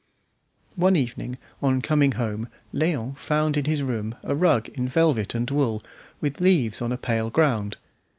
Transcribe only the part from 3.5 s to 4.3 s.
in his room